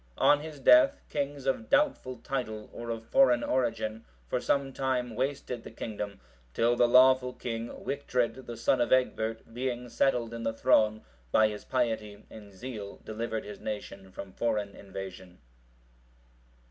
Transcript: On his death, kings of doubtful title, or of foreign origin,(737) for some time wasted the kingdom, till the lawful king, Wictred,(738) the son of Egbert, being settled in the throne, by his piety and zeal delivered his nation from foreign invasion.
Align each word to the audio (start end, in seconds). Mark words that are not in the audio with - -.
On 0.17 0.39
his 0.39 0.59
death, 0.59 0.99
kings 1.09 1.45
of 1.45 1.69
doubtful 1.69 2.15
title, 2.23 2.71
or 2.73 2.89
of 2.89 3.05
foreign 3.05 3.43
origin,(737) 3.43 4.29
for 4.31 4.41
some 4.41 4.73
time 4.73 5.13
wasted 5.15 5.61
the 5.63 5.69
kingdom, 5.69 6.19
till 6.55 6.75
the 6.75 6.87
lawful 6.87 7.33
king, 7.33 7.67
Wictred,(738) 7.69 8.45
the 8.47 8.57
son 8.57 8.81
of 8.81 8.91
Egbert, 8.91 9.53
being 9.53 9.89
settled 9.89 10.33
in 10.33 10.41
the 10.41 10.53
throne, 10.53 11.03
by 11.31 11.49
his 11.49 11.63
piety 11.63 12.25
and 12.31 12.51
zeal 12.51 12.99
delivered 13.05 13.45
his 13.45 13.59
nation 13.59 14.11
from 14.11 14.33
foreign 14.33 14.75
invasion. 14.75 15.37